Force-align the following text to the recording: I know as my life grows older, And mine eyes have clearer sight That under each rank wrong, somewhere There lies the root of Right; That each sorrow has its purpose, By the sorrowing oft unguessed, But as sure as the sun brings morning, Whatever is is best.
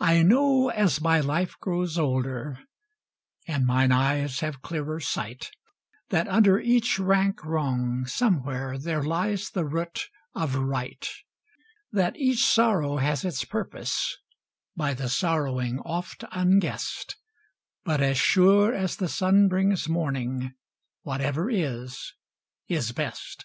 I 0.00 0.22
know 0.24 0.70
as 0.70 1.00
my 1.00 1.20
life 1.20 1.54
grows 1.60 1.96
older, 1.96 2.58
And 3.46 3.64
mine 3.64 3.92
eyes 3.92 4.40
have 4.40 4.60
clearer 4.60 4.98
sight 4.98 5.52
That 6.08 6.26
under 6.26 6.58
each 6.58 6.98
rank 6.98 7.44
wrong, 7.44 8.06
somewhere 8.06 8.76
There 8.76 9.04
lies 9.04 9.48
the 9.50 9.64
root 9.64 10.08
of 10.34 10.56
Right; 10.56 11.08
That 11.92 12.16
each 12.16 12.44
sorrow 12.44 12.96
has 12.96 13.24
its 13.24 13.44
purpose, 13.44 14.18
By 14.74 14.94
the 14.94 15.08
sorrowing 15.08 15.78
oft 15.84 16.24
unguessed, 16.32 17.14
But 17.84 18.00
as 18.00 18.18
sure 18.18 18.74
as 18.74 18.96
the 18.96 19.06
sun 19.08 19.46
brings 19.46 19.88
morning, 19.88 20.54
Whatever 21.04 21.48
is 21.48 22.14
is 22.66 22.90
best. 22.90 23.44